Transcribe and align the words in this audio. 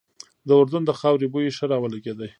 د 0.47 0.49
اردن 0.59 0.81
د 0.85 0.91
خاورې 0.99 1.27
بوی 1.33 1.55
ښه 1.57 1.65
را 1.71 1.77
ولګېده. 1.81 2.27